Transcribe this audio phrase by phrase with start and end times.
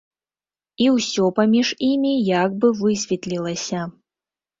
[0.85, 3.83] І ўсё паміж імі як бы высветлілася.